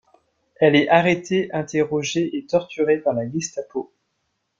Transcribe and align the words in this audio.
Elle 0.55 0.75
est 0.75 0.89
arrêtée, 0.89 1.53
interrogée 1.53 2.35
et 2.35 2.47
torturée 2.47 2.97
par 2.97 3.13
la 3.13 3.29
Gestapo. 3.29 3.93